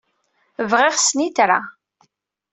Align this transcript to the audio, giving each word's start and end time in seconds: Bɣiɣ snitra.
Bɣiɣ 0.69 0.95
snitra. 0.99 1.59